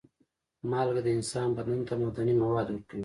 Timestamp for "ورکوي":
2.69-2.99